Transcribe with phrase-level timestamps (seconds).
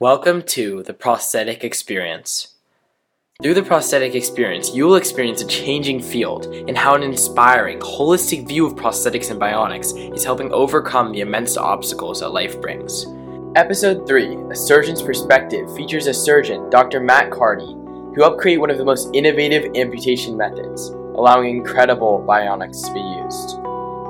[0.00, 2.54] Welcome to the prosthetic experience.
[3.42, 8.46] Through the prosthetic experience, you will experience a changing field and how an inspiring, holistic
[8.46, 13.06] view of prosthetics and bionics is helping overcome the immense obstacles that life brings.
[13.56, 17.00] Episode 3, A Surgeon's Perspective, features a surgeon, Dr.
[17.00, 22.86] Matt Carty, who helped create one of the most innovative amputation methods, allowing incredible bionics
[22.86, 23.58] to be used.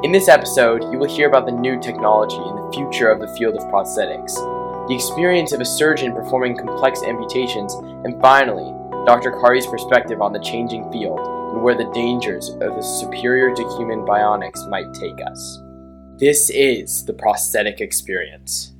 [0.04, 3.34] In this episode, you will hear about the new technology and the future of the
[3.38, 4.36] field of prosthetics,
[4.88, 8.72] the experience of a surgeon performing complex amputations, and finally,
[9.04, 9.32] Dr.
[9.32, 11.20] Carty's perspective on the changing field
[11.52, 15.62] and where the dangers of the superior to human bionics might take us.
[16.18, 18.74] This is the prosthetic experience.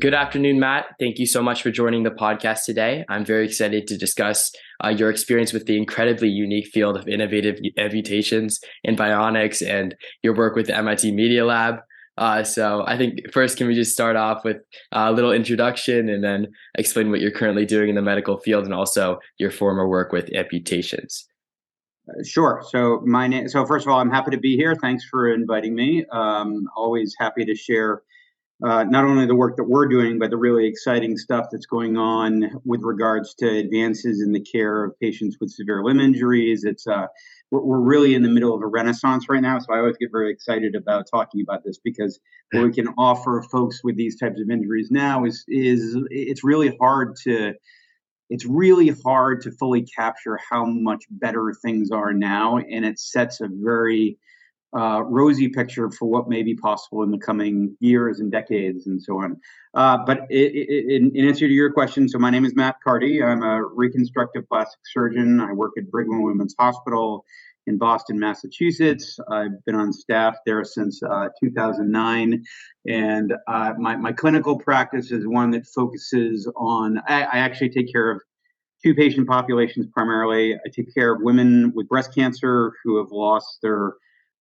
[0.00, 0.86] Good afternoon, Matt.
[0.98, 3.04] Thank you so much for joining the podcast today.
[3.08, 7.60] I'm very excited to discuss uh, your experience with the incredibly unique field of innovative
[7.78, 11.76] amputations and bionics and your work with the MIT Media Lab.
[12.16, 14.58] Uh, so I think first, can we just start off with
[14.92, 18.74] a little introduction and then explain what you're currently doing in the medical field and
[18.74, 21.26] also your former work with amputations?
[22.08, 22.62] Uh, sure.
[22.68, 23.48] So my name.
[23.48, 24.74] So first of all, I'm happy to be here.
[24.74, 26.04] Thanks for inviting me.
[26.12, 28.02] Um, always happy to share
[28.62, 31.96] uh, not only the work that we're doing, but the really exciting stuff that's going
[31.96, 36.64] on with regards to advances in the care of patients with severe limb injuries.
[36.64, 37.06] It's uh,
[37.50, 39.58] we're, really in the middle of a renaissance right now.
[39.58, 42.20] So I always get very excited about talking about this because
[42.52, 46.76] what we can offer folks with these types of injuries now is is it's really
[46.80, 47.54] hard to
[48.30, 53.40] it's really hard to fully capture how much better things are now, and it sets
[53.40, 54.16] a very
[54.76, 59.00] uh, rosy picture for what may be possible in the coming years and decades and
[59.00, 59.40] so on.
[59.74, 62.76] Uh, but it, it, in, in, answer to your question, so my name is Matt
[62.82, 63.22] Carty.
[63.22, 65.40] I'm a reconstructive plastic surgeon.
[65.40, 67.24] I work at Brigham Women's Hospital
[67.66, 69.18] in Boston, Massachusetts.
[69.30, 72.44] I've been on staff there since uh, 2009.
[72.86, 77.90] And uh, my, my clinical practice is one that focuses on, I, I actually take
[77.90, 78.20] care of
[78.82, 80.54] two patient populations primarily.
[80.54, 83.94] I take care of women with breast cancer who have lost their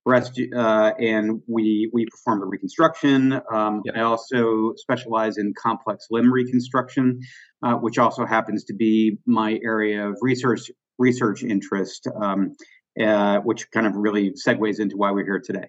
[0.06, 3.40] breast, uh, and we we perform the reconstruction.
[3.52, 3.82] Um.
[3.96, 7.20] I also specialize in complex limb reconstruction,
[7.64, 12.56] uh, which also happens to be my area of research research interest, um,
[13.02, 15.68] uh, which kind of really segues into why we're here today.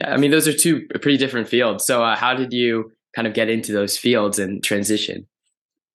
[0.00, 1.84] Yeah, I mean those are two pretty different fields.
[1.84, 5.26] So uh, how did you kind of get into those fields and transition?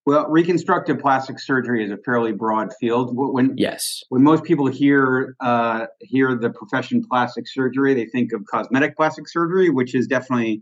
[0.06, 3.12] Well, reconstructive plastic surgery is a fairly broad field.
[3.14, 8.42] When yes, when most people hear uh, hear the profession plastic surgery, they think of
[8.50, 10.62] cosmetic plastic surgery, which is definitely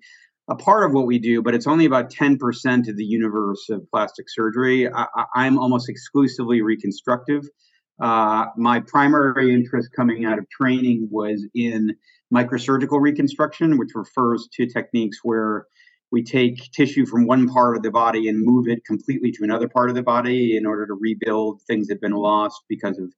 [0.50, 3.70] a part of what we do, but it's only about ten percent of the universe
[3.70, 4.90] of plastic surgery.
[4.90, 7.48] I, am almost exclusively reconstructive.
[8.02, 11.96] Uh, my primary interest coming out of training was in
[12.34, 15.66] microsurgical reconstruction, which refers to techniques where
[16.12, 19.68] we take tissue from one part of the body and move it completely to another
[19.68, 23.12] part of the body in order to rebuild things that have been lost because of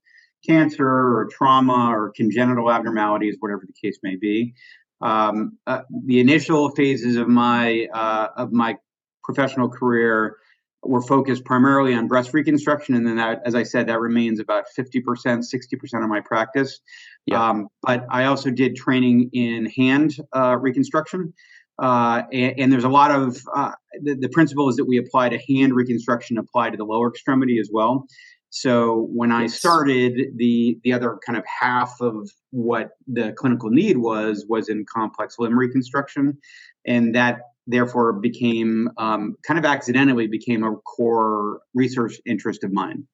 [0.47, 4.53] cancer or trauma or congenital abnormalities, whatever the case may be.
[5.01, 8.77] Um, uh, the initial phases of my uh, of my
[9.23, 10.37] professional career
[10.81, 14.65] were focused primarily on breast reconstruction, and then that, as I said, that remains about
[14.75, 16.79] fifty percent, sixty percent of my practice.
[17.25, 17.49] Yeah.
[17.49, 21.33] Um, but I also did training in hand uh, reconstruction.
[21.81, 25.29] Uh, and, and, there's a lot of uh, the, the, principle is that we apply
[25.29, 28.05] to hand reconstruction apply to the lower extremity as well.
[28.49, 33.97] So when I started, the the other kind of half of what the clinical need
[33.97, 36.37] was was in complex limb reconstruction,
[36.85, 43.07] and that therefore became um, kind of accidentally became a core research interest of mine.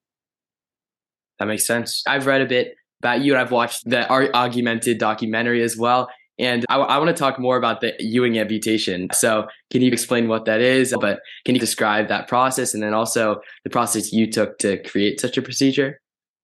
[1.40, 2.02] That makes sense.
[2.08, 6.10] I've read a bit about you, and I've watched the augmented documentary as well.
[6.38, 9.08] And I, I want to talk more about the Ewing amputation.
[9.14, 10.94] So, can you explain what that is?
[11.00, 15.20] But can you describe that process and then also the process you took to create
[15.20, 16.02] such a procedure?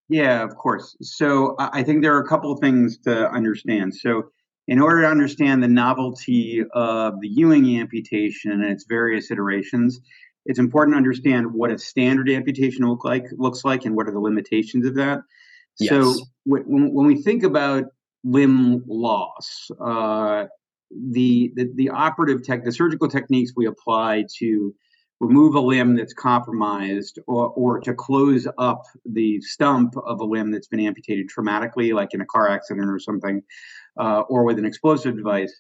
[0.08, 0.96] Yeah, of course.
[1.02, 3.94] So, I think there are a couple of things to understand.
[3.96, 4.32] So,
[4.68, 10.00] in order to understand the novelty of the Ewing amputation and its various iterations,
[10.46, 14.12] it's important to understand what a standard amputation look like looks like and what are
[14.12, 15.20] the limitations of that.
[15.80, 15.90] Yes.
[15.90, 16.16] So,
[16.46, 17.86] when, when we think about
[18.24, 19.70] limb loss.
[19.80, 20.46] Uh,
[21.12, 24.76] the, the the operative tech, the surgical techniques we apply to
[25.22, 30.52] remove a limb that's compromised or, or to close up the stump of a limb
[30.52, 33.42] that's been amputated traumatically, like in a car accident or something,
[34.00, 35.54] uh, or with an explosive device.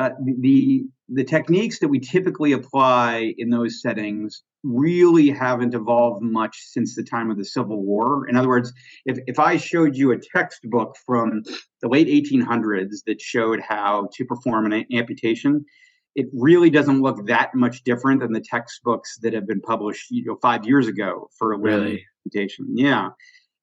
[0.00, 0.10] Uh,
[0.40, 6.96] the the techniques that we typically apply in those settings really haven't evolved much since
[6.96, 8.26] the time of the Civil War.
[8.28, 8.72] In other words,
[9.04, 11.42] if, if I showed you a textbook from
[11.82, 15.64] the late 1800s that showed how to perform an amputation,
[16.14, 20.24] it really doesn't look that much different than the textbooks that have been published you
[20.24, 22.66] know five years ago for a really implementation.
[22.76, 23.10] Yeah.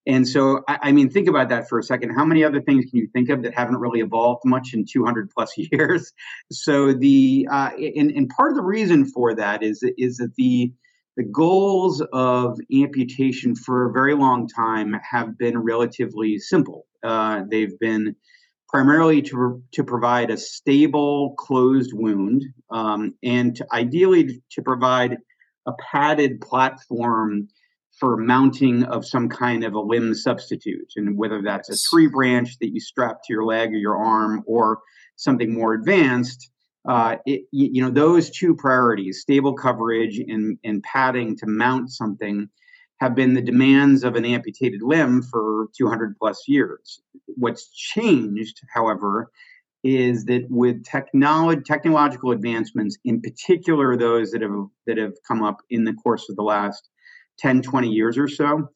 [0.08, 2.16] And so, I, I, mean, think about that for a second.
[2.16, 5.30] How many other things can you think of that haven't really evolved much in 200
[5.30, 6.12] plus years?
[6.52, 10.74] So the uh, and, and part of the reason for that is is that the
[11.18, 16.88] the goals of amputation for a very long time have been relatively simple.
[17.04, 18.16] Uh, they've been
[18.68, 25.18] primarily to, to provide a stable closed wound um, and to, ideally to provide
[25.66, 27.48] a padded platform
[28.00, 30.94] for mounting of some kind of a limb substitute.
[30.96, 34.44] And whether that's a tree branch that you strap to your leg or your arm
[34.46, 34.80] or
[35.16, 36.50] something more advanced
[36.88, 42.50] uh, it, you know those two priorities stable coverage and, and padding to mount something
[43.00, 47.02] have been the demands of an amputated limb for 200 plus years.
[47.28, 49.32] What's changed, however,
[49.84, 55.62] is that with technology, technological advancements, in particular those that have that have come up
[55.70, 56.90] in the course of the last
[57.40, 58.70] 10, 20 years or so,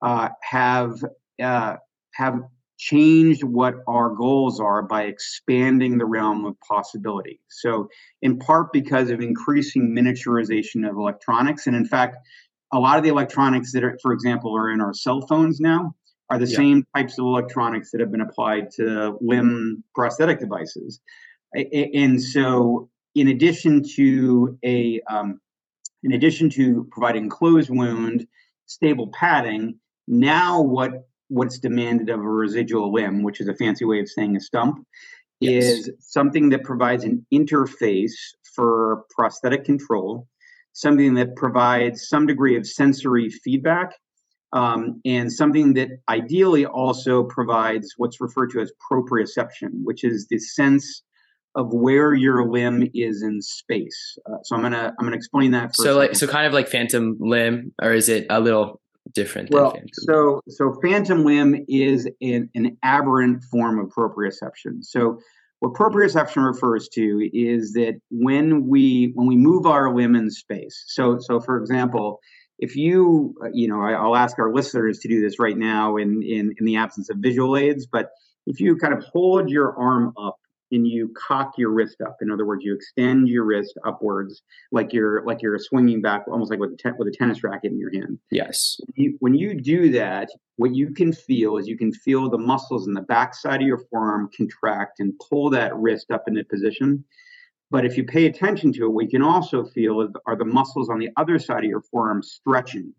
[0.00, 0.94] uh, have
[1.42, 1.76] uh,
[2.14, 2.40] have
[2.78, 7.40] changed what our goals are by expanding the realm of possibility.
[7.48, 7.88] So,
[8.22, 12.16] in part because of increasing miniaturization of electronics, and in fact,
[12.72, 15.94] a lot of the electronics that are, for example, are in our cell phones now
[16.30, 16.56] are the yeah.
[16.56, 21.00] same types of electronics that have been applied to limb prosthetic devices.
[21.54, 25.40] And so, in addition to a, um,
[26.02, 28.26] in addition to providing closed wound,
[28.66, 29.78] stable padding,
[30.08, 34.36] now what what's demanded of a residual limb, which is a fancy way of saying
[34.36, 34.86] a stump,
[35.40, 35.64] yes.
[35.64, 38.12] is something that provides an interface
[38.54, 40.28] for prosthetic control
[40.76, 43.94] something that provides some degree of sensory feedback,
[44.52, 50.38] um, and something that ideally also provides what's referred to as proprioception, which is the
[50.38, 51.02] sense
[51.54, 54.18] of where your limb is in space.
[54.26, 55.74] Uh, so I'm gonna I'm gonna explain that.
[55.74, 58.78] so like so kind of like phantom limb, or is it a little
[59.14, 59.50] different?
[59.50, 64.82] Well, so so phantom limb is an, an aberrant form of proprioception.
[64.84, 65.20] So
[65.60, 70.84] what proprioception refers to is that when we when we move our limb in space.
[70.88, 72.20] So so for example,
[72.58, 76.22] if you you know I, will ask our listeners to do this right now in,
[76.22, 78.10] in in the absence of visual aids, but
[78.46, 80.36] if you kind of hold your arm up
[80.72, 82.16] and you cock your wrist up.
[82.20, 84.42] In other words, you extend your wrist upwards,
[84.72, 87.72] like you're like you're swinging back, almost like with a te- with a tennis racket
[87.72, 88.18] in your hand.
[88.30, 88.80] Yes.
[88.94, 92.86] You, when you do that, what you can feel is you can feel the muscles
[92.86, 97.04] in the backside of your forearm contract and pull that wrist up into position.
[97.70, 100.88] But if you pay attention to it, what you can also feel are the muscles
[100.88, 102.92] on the other side of your forearm stretching.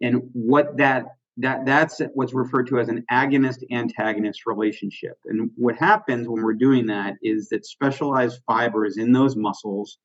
[0.00, 1.04] And what that
[1.36, 5.18] that that's what's referred to as an agonist antagonist relationship.
[5.24, 9.98] And what happens when we're doing that is that specialized fibers in those muscles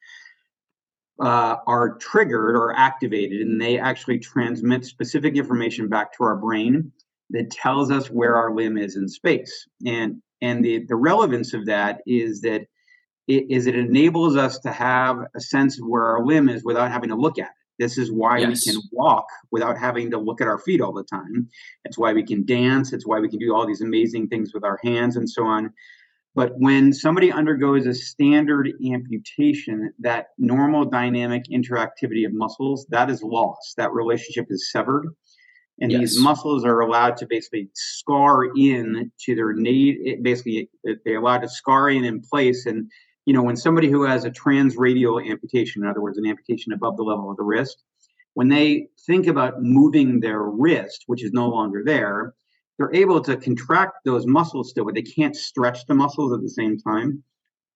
[1.21, 6.91] uh, are triggered or activated and they actually transmit specific information back to our brain
[7.29, 9.67] that tells us where our limb is in space.
[9.85, 12.61] And and the, the relevance of that is that
[13.27, 16.91] it is it enables us to have a sense of where our limb is without
[16.91, 18.65] having to look at it this is why yes.
[18.65, 21.47] we can walk without having to look at our feet all the time.
[21.85, 22.93] It's why we can dance.
[22.93, 25.73] It's why we can do all these amazing things with our hands and so on.
[26.35, 33.23] But when somebody undergoes a standard amputation, that normal dynamic interactivity of muscles, that is
[33.23, 33.77] lost.
[33.77, 35.07] That relationship is severed.
[35.81, 36.01] And yes.
[36.01, 40.21] these muscles are allowed to basically scar in to their need.
[40.21, 40.69] Basically,
[41.05, 42.91] they're allowed to scar in in place and
[43.29, 46.97] you know, when somebody who has a transradial amputation, in other words, an amputation above
[46.97, 47.83] the level of the wrist,
[48.33, 52.33] when they think about moving their wrist, which is no longer there,
[52.79, 56.49] they're able to contract those muscles still, but they can't stretch the muscles at the
[56.49, 57.23] same time.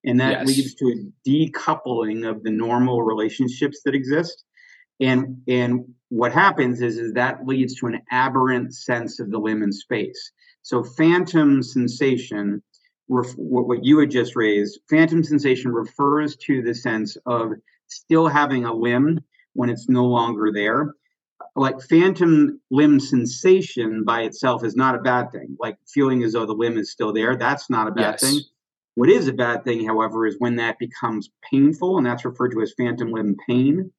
[0.04, 0.48] And that yes.
[0.48, 4.42] leads to a decoupling of the normal relationships that exist.
[5.00, 9.62] And and what happens is, is that leads to an aberrant sense of the limb
[9.62, 10.32] in space.
[10.62, 12.60] So phantom sensation
[13.08, 17.52] ref- what you had just raised, phantom sensation refers to the sense of
[17.86, 19.20] still having a limb
[19.54, 20.94] when it's no longer there.
[21.56, 25.56] Like phantom limb sensation by itself is not a bad thing.
[25.60, 28.22] Like feeling as though the limb is still there, that's not a bad yes.
[28.22, 28.40] thing.
[28.96, 32.62] What is a bad thing, however, is when that becomes painful, and that's referred to
[32.62, 33.90] as phantom limb pain,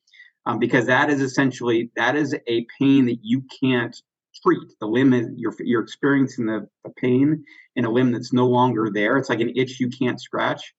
[0.46, 4.02] um, because that is essentially that is a pain that you can't
[4.44, 4.74] treat.
[4.80, 7.44] The limb you're you're experiencing the, the pain
[7.76, 9.18] in a limb that's no longer there.
[9.18, 10.74] It's like an itch you can't scratch.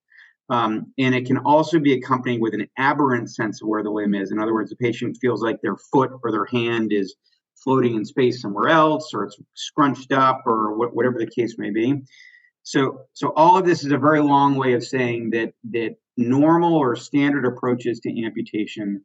[0.49, 4.15] Um, and it can also be accompanied with an aberrant sense of where the limb
[4.15, 4.31] is.
[4.31, 7.17] In other words, the patient feels like their foot or their hand is
[7.57, 11.71] floating in space somewhere else, or it's scrunched up, or wh- whatever the case may
[11.71, 12.03] be.
[12.63, 16.75] So, so all of this is a very long way of saying that that normal
[16.75, 19.05] or standard approaches to amputation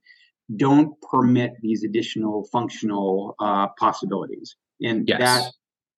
[0.57, 5.19] don't permit these additional functional uh, possibilities, and yes.
[5.19, 5.51] that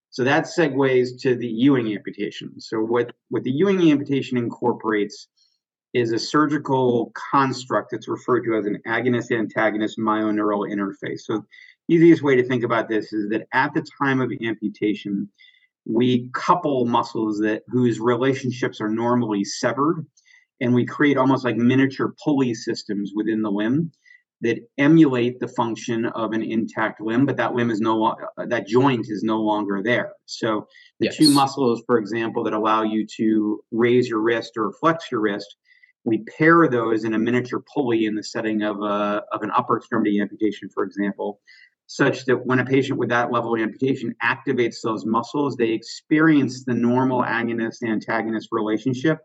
[0.09, 2.59] so that segues to the Ewing amputation.
[2.59, 5.27] So what what the Ewing amputation incorporates
[5.93, 11.21] is a surgical construct that's referred to as an agonist antagonist myoneural interface.
[11.21, 11.43] So
[11.87, 15.29] easiest way to think about this is that at the time of amputation,
[15.85, 20.05] we couple muscles that whose relationships are normally severed
[20.61, 23.91] and we create almost like miniature pulley systems within the limb
[24.43, 28.67] that emulate the function of an intact limb but that limb is no longer that
[28.67, 30.67] joint is no longer there so
[30.99, 31.17] the yes.
[31.17, 35.55] two muscles for example that allow you to raise your wrist or flex your wrist
[36.05, 39.77] we pair those in a miniature pulley in the setting of a of an upper
[39.77, 41.39] extremity amputation for example
[41.87, 46.63] such that when a patient with that level of amputation activates those muscles, they experience
[46.63, 49.19] the normal agonist antagonist relationship,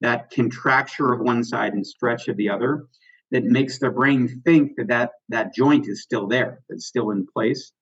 [0.00, 2.86] that contracture of one side and stretch of the other,
[3.32, 7.26] that makes their brain think that that, that joint is still there, that's still in
[7.26, 7.72] place.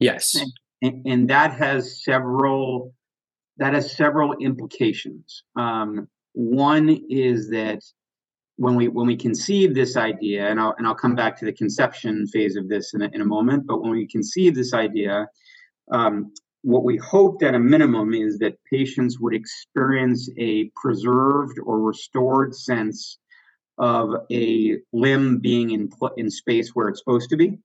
[0.00, 0.36] Yes.
[0.82, 2.92] And, and that has several
[3.56, 5.44] that has several implications.
[5.54, 7.80] Um, one is that
[8.56, 11.52] when we when we conceive this idea, and I'll and I'll come back to the
[11.52, 15.28] conception phase of this in a, in a moment, but when we conceive this idea,
[15.92, 16.32] um,
[16.62, 22.54] what we hoped at a minimum is that patients would experience a preserved or restored
[22.54, 23.18] sense
[23.78, 27.58] of a limb being in in space where it's supposed to be.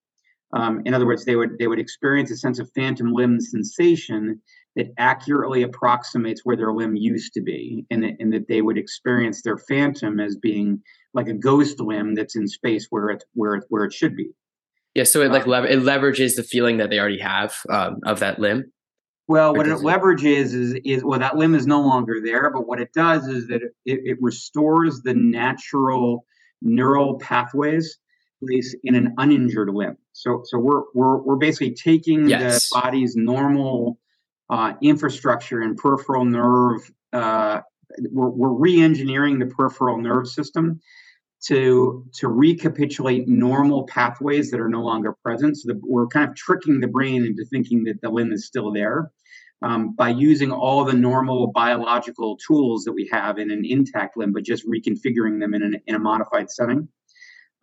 [0.51, 4.41] Um, in other words, they would they would experience a sense of phantom limb sensation
[4.75, 9.41] that accurately approximates where their limb used to be, and, and that they would experience
[9.41, 10.81] their phantom as being
[11.13, 14.29] like a ghost limb that's in space where it where it, where it should be.
[14.95, 18.19] Yeah, so it like uh, it leverages the feeling that they already have um, of
[18.19, 18.71] that limb.
[19.29, 22.81] Well, what it, leverages is is well that limb is no longer there, but what
[22.81, 26.25] it does is that it, it restores the natural
[26.63, 27.99] neural pathways
[28.43, 29.97] place in an uninjured limb.
[30.13, 32.69] So so we're we're we're basically taking yes.
[32.71, 33.99] the body's normal
[34.49, 36.91] uh, infrastructure and peripheral nerve.
[37.13, 37.61] Uh,
[38.11, 40.81] we're, we're re-engineering the peripheral nerve system
[41.47, 45.57] to to recapitulate normal pathways that are no longer present.
[45.57, 48.71] So that we're kind of tricking the brain into thinking that the limb is still
[48.71, 49.11] there
[49.61, 54.33] um, by using all the normal biological tools that we have in an intact limb,
[54.33, 56.87] but just reconfiguring them in, an, in a modified setting.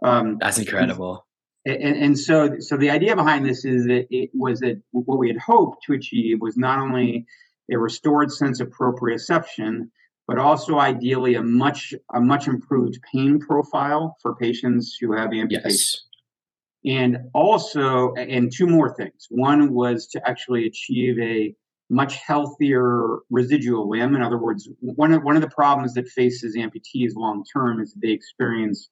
[0.03, 1.27] Um, That's incredible
[1.67, 5.29] and, and so so the idea behind this is that it was that what we
[5.29, 7.27] had hoped to achieve was not only
[7.71, 9.91] a restored sense of proprioception
[10.27, 15.71] but also ideally a much a much improved pain profile for patients who have amputation
[15.71, 16.05] yes.
[16.85, 21.55] and also and two more things one was to actually achieve a
[21.89, 26.57] much healthier residual limb in other words one of, one of the problems that faces
[26.57, 28.91] amputees long term is they experience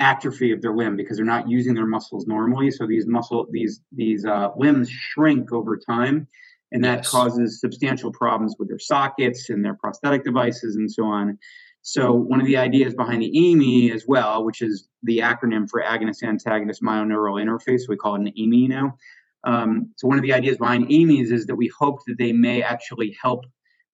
[0.00, 2.70] atrophy of their limb because they're not using their muscles normally.
[2.70, 6.26] So these muscle these these uh, limbs shrink over time,
[6.74, 7.08] and that yes.
[7.08, 11.38] causes substantial problems with their sockets and their prosthetic devices and so on.
[11.82, 15.82] So one of the ideas behind the AAMI as well, which is the acronym for
[15.82, 18.96] agonist antagonist myoneural interface, we call it an AAMI now.
[19.44, 22.62] Um, so one of the ideas behind AAMIs is that we hope that they may
[22.62, 23.44] actually help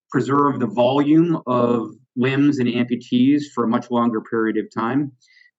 [0.09, 5.11] preserve the volume of limbs and amputees for a much longer period of time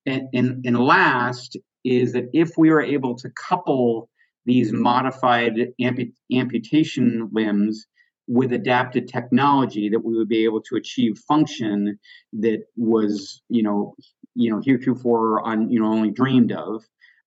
[0.07, 4.09] and, and, and last is that if we are able to couple
[4.45, 7.87] these modified ampu- amputation limbs
[8.29, 11.99] with adapted technology that we would be able to achieve function
[12.33, 13.95] that was you know
[14.35, 16.85] you know heretofore on you know only dreamed of.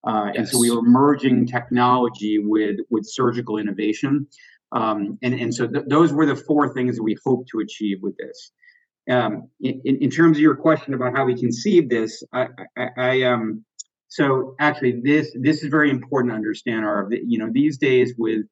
[0.08, 0.36] Uh, yes.
[0.38, 4.28] and so we were merging technology with with surgical innovation.
[4.72, 8.00] Um, and and so th- those were the four things that we hope to achieve
[8.02, 8.52] with this.
[9.10, 13.22] Um, in, in, terms of your question about how we conceive this, I, I, I,
[13.22, 13.64] um,
[14.16, 16.86] so actually this this is very important to understand.
[16.86, 18.46] Our you know these days with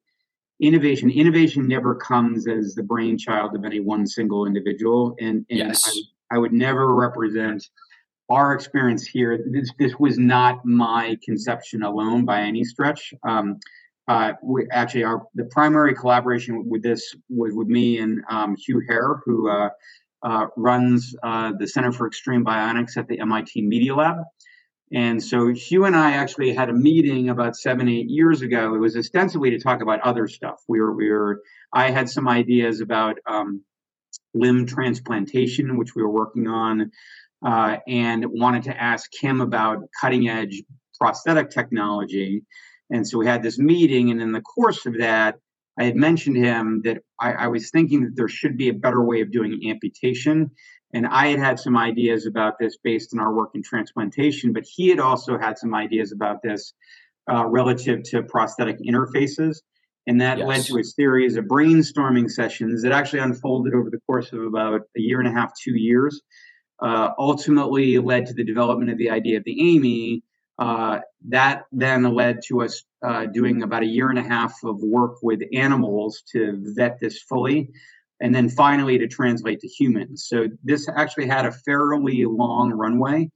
[0.60, 5.90] innovation, innovation never comes as the brainchild of any one single individual, and, and yes.
[6.32, 7.66] I, I would never represent
[8.30, 9.40] our experience here.
[9.52, 13.14] This this was not my conception alone by any stretch.
[13.24, 13.58] Um,
[14.10, 18.82] uh, we, actually, our the primary collaboration with this was with me and um, Hugh
[18.90, 19.70] Herr, who uh,
[20.24, 24.18] uh, runs uh, the Center for Extreme Bionics at the MIT Media Lab.
[24.92, 28.76] And so Hugh and I actually had a meeting about seven, eight years ago.
[28.76, 30.62] It was ostensibly to talk about other stuff.
[30.68, 31.42] We were, we were,
[31.74, 33.64] I had some ideas about um,
[34.34, 36.92] limb transplantation, which we were working on,
[37.46, 40.64] uh, and wanted to ask him about cutting edge
[41.00, 42.44] prosthetic technology.
[42.90, 45.38] And so we had this meeting, and in the course of that,
[45.80, 48.74] I had mentioned to him that I, I, was thinking that there should be a
[48.74, 50.52] better way of doing amputation.
[50.94, 54.66] And I had had some ideas about this based on our work in transplantation, but
[54.66, 56.74] he had also had some ideas about this
[57.32, 59.58] uh, relative to prosthetic interfaces.
[60.06, 60.48] And that yes.
[60.48, 64.82] led to a series of brainstorming sessions that actually unfolded over the course of about
[64.96, 66.22] a year and a half, two years.
[66.80, 70.22] Uh, ultimately led to the development of the idea of the AAMI,
[70.60, 74.82] uh, that then led to us uh, doing about a year and a half of
[74.82, 77.72] work with animals to vet this fully,
[78.22, 80.28] and then finally to translate to humans.
[80.28, 83.32] So this actually had a fairly long runway,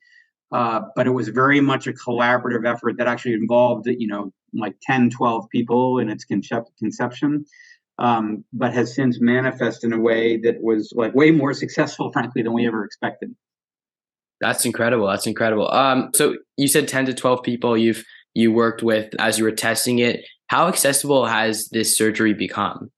[0.51, 4.75] uh, but it was very much a collaborative effort that actually involved, you know, like
[4.83, 7.45] 10, 12 people in its concept- conception.
[7.99, 12.43] Um, but has since manifested in a way that was like way more successful, frankly,
[12.43, 13.35] than we ever expected.
[14.41, 15.07] That's incredible.
[15.07, 15.71] That's incredible.
[15.71, 18.03] Um, so you said 10 to 12 people you've
[18.33, 20.23] you worked with as you were testing it.
[20.47, 22.91] How accessible has this surgery become?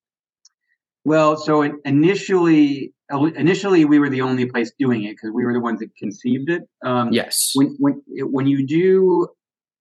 [1.05, 5.61] Well, so initially, initially we were the only place doing it because we were the
[5.61, 6.63] ones that conceived it.
[6.83, 7.51] Um, yes.
[7.55, 9.29] When when when you do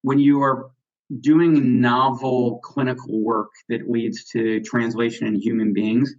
[0.02, 0.70] when you are
[1.20, 6.14] doing novel clinical work that leads to translation in human beings,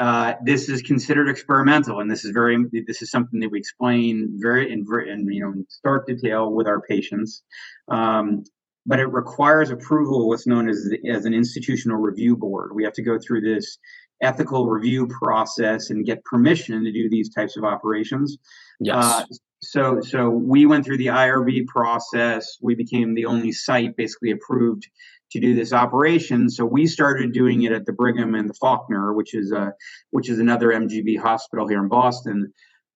[0.00, 2.56] uh, this is considered experimental, and this is very
[2.86, 6.66] this is something that we explain very in, in you know in stark detail with
[6.66, 7.42] our patients.
[7.88, 8.44] Um,
[8.84, 12.74] but it requires approval of what's known as as an institutional review board.
[12.74, 13.78] We have to go through this
[14.22, 18.38] ethical review process and get permission to do these types of operations.
[18.80, 18.96] Yes.
[18.96, 19.24] Uh,
[19.60, 22.56] so so we went through the IRB process.
[22.62, 24.88] We became the only site basically approved
[25.32, 26.48] to do this operation.
[26.48, 29.72] So we started doing it at the Brigham and the Faulkner, which is a
[30.10, 32.52] which is another MGB hospital here in Boston.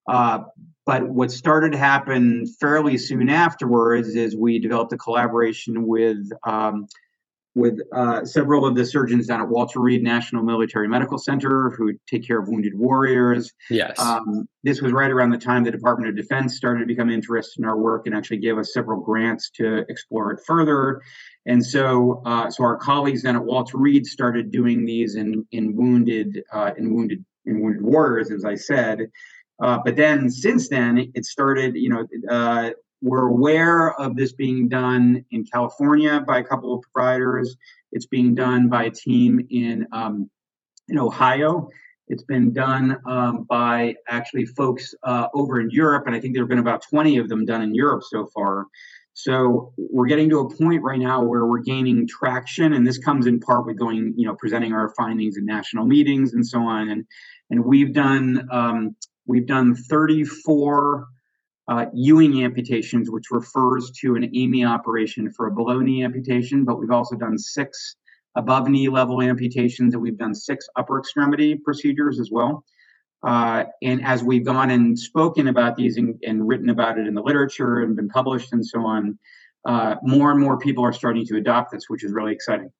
[0.08, 0.40] Uh,
[0.84, 6.86] but what started to happen fairly soon afterwards is we developed a collaboration with um,
[7.56, 11.94] with uh, several of the surgeons down at Walter Reed National Military Medical Center who
[12.06, 13.50] take care of wounded warriors.
[13.70, 13.98] Yes.
[13.98, 17.62] Um, this was right around the time the Department of Defense started to become interested
[17.62, 21.00] in our work and actually gave us several grants to explore it further.
[21.46, 25.74] And so, uh, so our colleagues then at Walter Reed started doing these in in
[25.74, 29.06] wounded uh, in wounded in wounded warriors, as I said.
[29.62, 31.74] Uh, but then since then, it started.
[31.74, 32.70] You know, uh,
[33.02, 37.56] we're aware of this being done in California by a couple of providers.
[37.92, 40.30] It's being done by a team in um,
[40.88, 41.68] in Ohio.
[42.08, 46.42] It's been done um, by actually folks uh, over in Europe, and I think there
[46.42, 48.66] have been about 20 of them done in Europe so far.
[49.14, 53.26] So we're getting to a point right now where we're gaining traction, and this comes
[53.26, 56.90] in part with going, you know, presenting our findings in national meetings and so on.
[56.90, 57.06] And
[57.50, 58.94] and we've done um,
[59.26, 61.06] we've done 34
[61.68, 66.78] uh, Ewing amputations, which refers to an AAMI operation for a below knee amputation, but
[66.78, 67.96] we've also done six
[68.36, 72.64] above knee level amputations, and we've done six upper extremity procedures as well.
[73.26, 77.14] Uh, and as we've gone and spoken about these and, and, written about it in
[77.14, 79.18] the literature and been published and so on,
[79.64, 82.70] uh, more and more people are starting to adopt this, which is really exciting.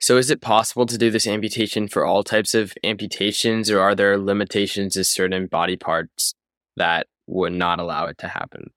[0.00, 3.94] So, is it possible to do this amputation for all types of amputations, or are
[3.94, 6.34] there limitations to certain body parts
[6.76, 8.70] that would not allow it to happen?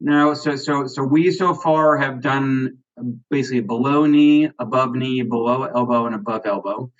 [0.00, 2.78] No, so so so we so far have done
[3.30, 6.90] basically below knee, above knee, below elbow, and above elbow.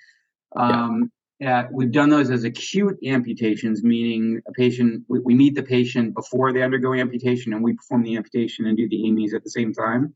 [0.55, 1.11] Um,
[1.45, 6.13] uh, we've done those as acute amputations, meaning a patient, we, we, meet the patient
[6.13, 9.49] before they undergo amputation and we perform the amputation and do the AAMIs at the
[9.49, 10.13] same time.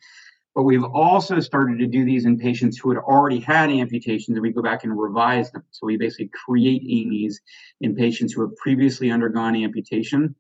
[0.55, 4.41] But we've also started to do these in patients who had already had amputations and
[4.41, 5.63] we go back and revise them.
[5.71, 7.35] So we basically create AAMIs
[7.81, 10.35] in patients who have previously undergone amputation.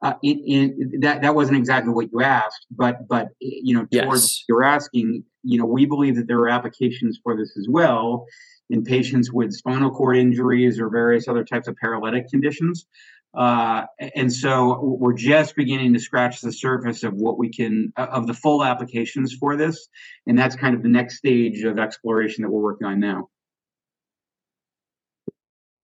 [0.00, 4.22] Uh, in, in, that that wasn't exactly what you asked, but but you know towards
[4.22, 4.44] yes.
[4.48, 8.24] you're asking, you know, we believe that there are applications for this as well
[8.70, 12.86] in patients with spinal cord injuries or various other types of paralytic conditions.
[13.36, 18.26] Uh, and so we're just beginning to scratch the surface of what we can, of
[18.26, 19.88] the full applications for this.
[20.26, 23.28] And that's kind of the next stage of exploration that we're working on now.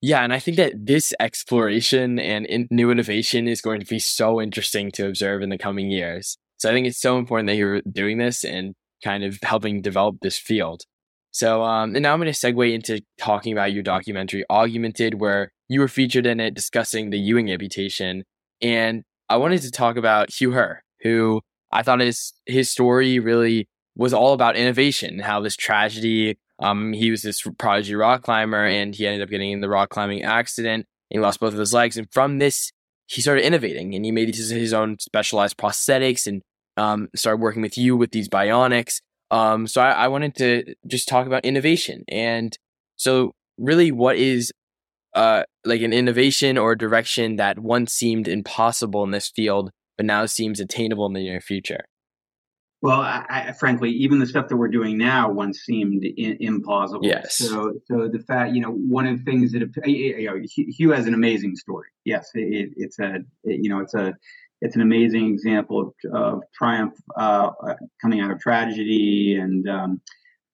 [0.01, 3.97] Yeah, and I think that this exploration and in new innovation is going to be
[3.99, 6.37] so interesting to observe in the coming years.
[6.57, 10.17] So I think it's so important that you're doing this and kind of helping develop
[10.21, 10.83] this field.
[11.31, 15.51] So, um, and now I'm going to segue into talking about your documentary, Augmented, where
[15.67, 18.23] you were featured in it discussing the Ewing amputation.
[18.61, 23.67] And I wanted to talk about Hugh Herr, who I thought his his story really
[23.95, 26.37] was all about innovation, how this tragedy.
[26.59, 29.89] Um, he was this prodigy rock climber, and he ended up getting in the rock
[29.89, 30.85] climbing accident.
[31.11, 32.71] And he lost both of his legs, and from this,
[33.07, 36.41] he started innovating, and he made his, his own specialized prosthetics, and
[36.77, 39.01] um, started working with you with these bionics.
[39.31, 42.03] Um, so I, I wanted to just talk about innovation.
[42.07, 42.57] And
[42.95, 44.51] so, really, what is
[45.15, 50.25] uh, like an innovation or direction that once seemed impossible in this field, but now
[50.25, 51.85] seems attainable in the near future?
[52.81, 57.03] Well, I, I, frankly, even the stuff that we're doing now once seemed in, implausible.
[57.03, 57.37] Yes.
[57.37, 61.07] So, so the fact, you know, one of the things that you know, Hugh has
[61.07, 61.87] an amazing story.
[62.03, 64.13] Yes, it, it's a, it, you know, it's a,
[64.61, 67.51] it's an amazing example of, of triumph uh,
[68.01, 70.01] coming out of tragedy, and um,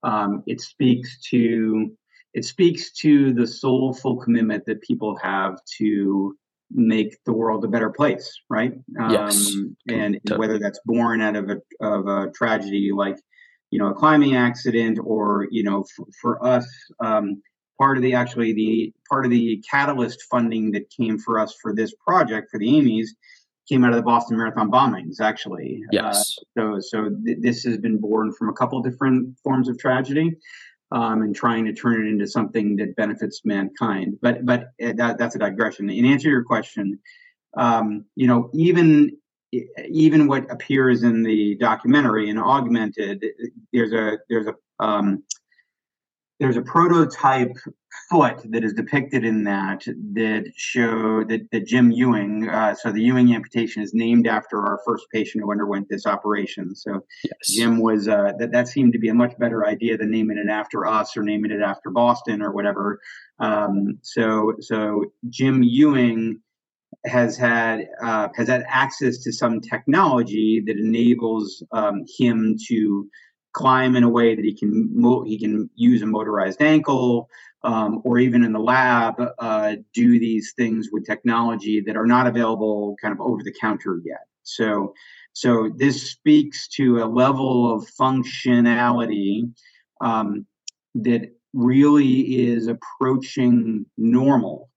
[0.04, 1.92] um, it speaks to,
[2.34, 6.36] it speaks to the soulful commitment that people have to
[6.74, 8.74] make the world a better place, right?
[9.10, 9.54] Yes.
[9.54, 13.18] Um, and whether that's born out of a of a tragedy like
[13.72, 16.68] you know a climbing accident, or you know for, for us,
[17.00, 17.42] um,
[17.78, 21.74] part of the actually the part of the catalyst funding that came for us for
[21.74, 23.08] this project for the AAMIs
[23.68, 25.84] came out of the Boston Marathon bombings, actually.
[25.92, 26.38] Yes.
[26.58, 30.38] Uh, so so th- this has been born from a couple different forms of tragedy
[30.92, 34.18] um, and trying to turn it into something that benefits mankind.
[34.22, 35.90] But but uh, that, that's a digression.
[35.90, 37.00] In answer to your question,
[37.58, 39.18] um, you know, even
[39.90, 43.26] even what appears in the documentary and augmented,
[43.74, 45.24] there's a there's a um,
[46.42, 47.56] there's a prototype
[48.10, 53.02] foot that is depicted in that that show that, that Jim Ewing, uh, so the
[53.02, 56.76] Ewing amputation is named after our first patient who underwent this operation.
[56.76, 57.34] So yes.
[57.48, 60.50] Jim was uh, that that seemed to be a much better idea than naming it
[60.50, 63.00] after us or naming it after Boston or whatever.
[63.40, 66.42] Um, so so Jim Ewing
[67.06, 73.08] has had uh, has had access to some technology that enables um, him to
[73.54, 77.30] climb in a way that he can mo- he can use a motorized ankle
[77.64, 82.28] um, or even in the lab uh, do these things with technology that are not
[82.28, 84.26] available kind of over the counter yet.
[84.44, 84.94] So
[85.34, 89.52] so this speaks to a level of functionality
[90.02, 90.46] um,
[90.96, 94.70] that really is approaching normal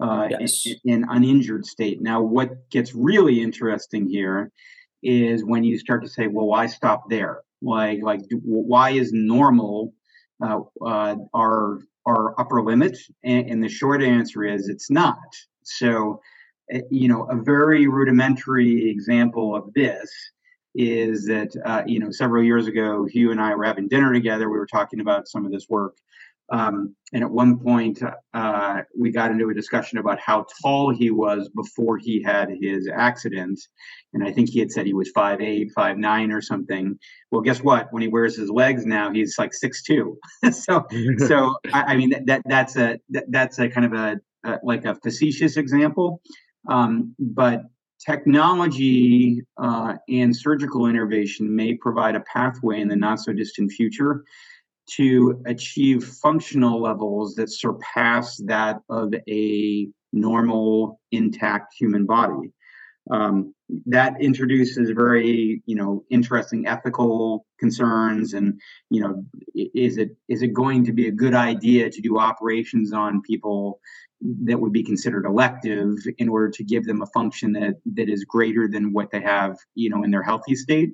[0.00, 0.66] uh, yes.
[0.84, 2.02] in, in uninjured state.
[2.02, 4.52] Now what gets really interesting here
[5.02, 9.92] is when you start to say well why stop there like like why is normal
[10.42, 12.96] uh, uh, our our upper limit?
[13.24, 15.16] And, and, the short answer is it's not.
[15.64, 16.20] So
[16.70, 20.10] eh, you know a very rudimentary example of this
[20.74, 24.48] is that uh, you know several years ago hugh and i were having dinner together.
[24.48, 25.96] We were talking about some of this work
[26.50, 28.00] um, and at one point,
[28.34, 32.88] uh, we got into a discussion about how tall he was before he had his
[32.92, 33.60] accident.
[34.12, 36.98] And I think he had said he was five eight, five nine, or something.
[37.30, 37.92] Well, guess what?
[37.92, 40.18] When he wears his legs now, he's like six two.
[40.52, 40.84] so,
[41.18, 44.58] so I, I, mean that, that that's a that, that's a kind of a, a
[44.62, 46.20] like a facetious example.
[46.68, 47.62] Um, but
[48.04, 54.24] technology uh, and surgical innovation may provide a pathway in the not so distant future
[54.88, 62.52] to achieve functional levels that surpass that of a normal intact human body.
[63.10, 63.54] Um,
[63.86, 70.52] that introduces very you know interesting ethical concerns and you know is it is it
[70.52, 73.80] going to be a good idea to do operations on people
[74.20, 78.24] that would be considered elective in order to give them a function that that is
[78.24, 80.90] greater than what they have you know in their healthy state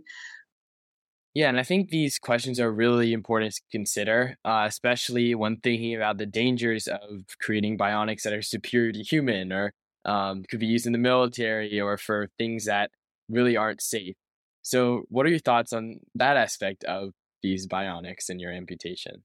[1.35, 5.95] yeah, and I think these questions are really important to consider, uh, especially when thinking
[5.95, 9.73] about the dangers of creating bionics that are superior to human or
[10.05, 12.91] um, could be used in the military or for things that
[13.31, 14.15] really aren't safe.
[14.61, 19.23] So, what are your thoughts on that aspect of these bionics and your amputation?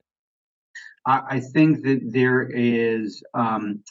[1.05, 3.81] I, think that there is, um,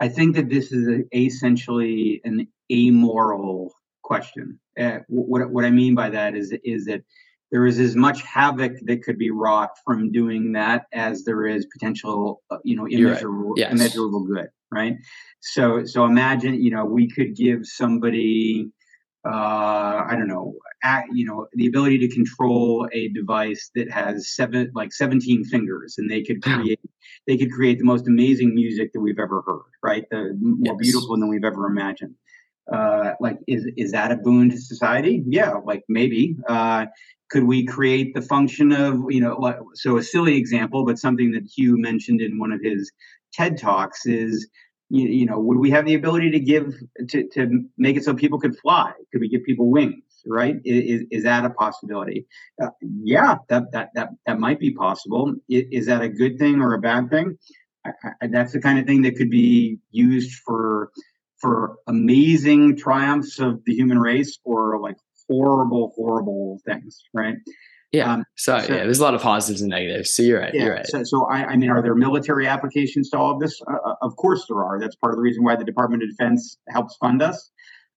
[0.00, 4.60] I think that this is essentially an amoral question.
[4.78, 7.02] Uh, what what I mean by that is is that
[7.50, 11.66] there is as much havoc that could be wrought from doing that as there is
[11.72, 13.58] potential, uh, you know, immeasurable right.
[13.58, 13.72] yes.
[13.72, 14.96] immeasurable good, right?
[15.40, 18.70] So so imagine, you know, we could give somebody
[19.26, 24.34] uh, I don't know, at, you know, the ability to control a device that has
[24.34, 26.78] seven, like 17 fingers, and they could create,
[27.26, 30.04] they could create the most amazing music that we've ever heard, right?
[30.10, 30.90] The more yes.
[30.92, 32.14] beautiful than we've ever imagined
[32.72, 35.22] uh, like is is that a boon to society?
[35.26, 36.36] Yeah like maybe.
[36.48, 36.86] Uh,
[37.30, 39.36] could we create the function of you know
[39.74, 42.92] so a silly example but something that hugh mentioned in one of his
[43.32, 44.48] ted talks is
[44.90, 46.74] you, you know would we have the ability to give
[47.08, 48.92] to, to make it so people could fly?
[49.10, 50.56] Could we give people wings right?
[50.64, 52.26] Is, is that a possibility?
[52.62, 55.34] Uh, yeah that, that that that might be possible.
[55.48, 57.36] Is, is that a good thing or a bad thing?
[57.86, 57.90] I,
[58.22, 60.63] I, that's the kind of thing that could be used for for
[62.04, 64.96] amazing triumphs of the human race or like
[65.28, 67.36] horrible, horrible things, right?
[67.92, 68.12] Yeah.
[68.12, 70.12] Um, so, so, yeah, there's a lot of positives and negatives.
[70.12, 70.52] So you're right.
[70.52, 70.86] Yeah, you're right.
[70.86, 73.60] So, so I, I, mean, are there military applications to all of this?
[73.70, 74.80] Uh, uh, of course there are.
[74.80, 77.50] That's part of the reason why the Department of Defense helps fund us.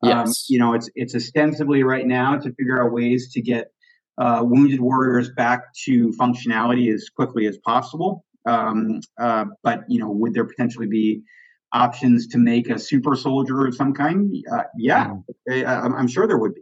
[0.03, 0.27] Um, yes.
[0.27, 3.71] Um, you know, it's it's ostensibly right now to figure out ways to get
[4.19, 8.23] uh, wounded warriors back to functionality as quickly as possible.
[8.45, 11.23] Um, uh, but you know, would there potentially be
[11.77, 14.33] options to make a super soldier of some kind?
[14.51, 15.13] Uh, yeah,
[15.49, 15.65] mm.
[15.65, 16.61] I, am sure there would be.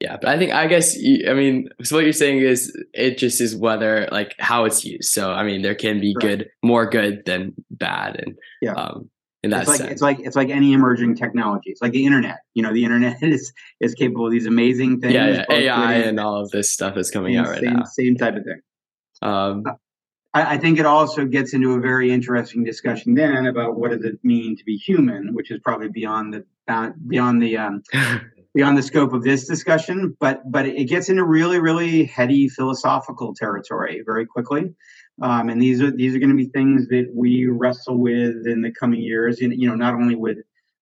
[0.00, 3.40] Yeah, but I think I guess I mean so what you're saying is it just
[3.40, 5.08] is whether like how it's used.
[5.10, 6.22] So I mean there can be right.
[6.22, 8.72] good, more good than bad, and yeah.
[8.72, 9.10] Um,
[9.44, 9.92] in that it's like sense.
[9.92, 11.70] it's like it's like any emerging technology.
[11.70, 12.38] It's like the internet.
[12.54, 15.14] You know, the internet is is capable of these amazing things.
[15.14, 15.56] Yeah, yeah.
[15.56, 17.84] AI and all of this stuff is coming out right same, now.
[17.84, 18.60] Same type of thing.
[19.22, 19.62] Um,
[20.34, 24.04] I, I, think it also gets into a very interesting discussion then about what does
[24.04, 27.82] it mean to be human, which is probably beyond the uh, beyond the um,
[28.54, 33.34] beyond the scope of this discussion, but but it gets into really really heady philosophical
[33.34, 34.74] territory very quickly.
[35.20, 38.62] Um, and these are these are going to be things that we wrestle with in
[38.62, 39.40] the coming years.
[39.40, 40.38] And you know, not only with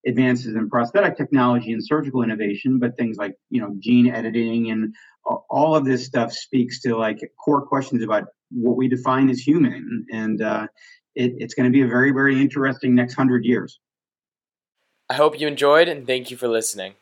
[0.07, 4.95] advances in prosthetic technology and surgical innovation, but things like you know gene editing and
[5.25, 10.07] all of this stuff speaks to like core questions about what we define as human.
[10.13, 10.67] And uh,
[11.15, 13.79] it, it's going to be a very very interesting next hundred years.
[15.09, 16.95] I hope you enjoyed and thank you for listening.